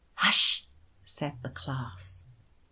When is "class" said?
1.51-2.23